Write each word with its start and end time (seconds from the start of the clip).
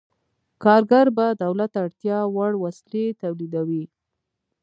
کارګر 0.63 1.07
به 1.17 1.25
دولت 1.43 1.69
ته 1.73 1.79
اړتیا 1.85 2.19
وړ 2.35 2.51
وسلې 2.63 3.05
تولیدوي. 3.21 3.83